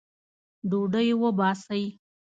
ډوډۍ 0.69 1.09
وباسئ 1.21 1.83